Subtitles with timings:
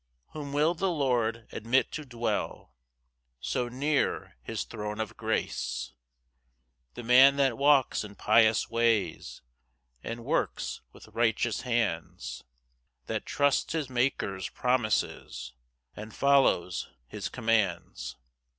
[0.31, 2.73] Whom will the Lord admit to dwell
[3.39, 5.93] So near his throne of grace?
[6.95, 9.43] 2 The man that walks in pious ways,
[10.03, 12.43] And works with righteous hands;
[13.05, 15.53] That trusts his Maker's promises,
[15.95, 18.17] And follows his commands.